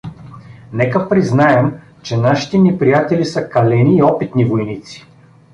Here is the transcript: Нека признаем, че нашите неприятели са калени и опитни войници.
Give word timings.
Нека 0.73 1.09
признаем, 1.09 1.79
че 2.03 2.17
нашите 2.17 2.57
неприятели 2.57 3.25
са 3.25 3.49
калени 3.49 3.97
и 3.97 4.03
опитни 4.03 4.45
войници. 4.45 5.07